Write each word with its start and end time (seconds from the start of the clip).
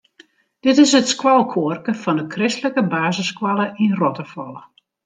Dit 0.65 0.75
is 0.85 0.93
it 0.99 1.07
skoalkoarke 1.13 1.93
fan 2.03 2.17
de 2.19 2.25
kristlike 2.33 2.83
basisskoalle 2.95 3.65
yn 3.83 3.97
Rottefalle. 4.01 4.61